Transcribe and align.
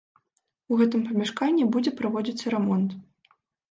У 0.71 0.77
гэтым 0.79 1.03
памяшканні 1.11 1.71
будзе 1.79 1.97
праводзіцца 2.03 2.45
рамонт. 2.59 3.01